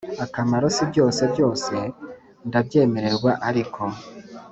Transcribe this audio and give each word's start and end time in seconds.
akamaro 0.25 0.65
si 0.75 0.83
byose 0.91 1.21
Byose 1.33 1.73
ndabyemererwa 2.47 3.31
ariko 3.49 3.81